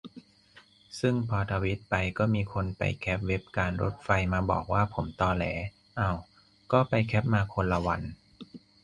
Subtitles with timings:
[0.99, 5.45] ซึ่งพอทวีตไป ก็มีคนไปแคปเว็บการรถไฟมาบอกว่าผมตอแหล
[5.97, 6.09] เอ้า
[6.71, 8.01] ก็ไปแคปมาคนละวัน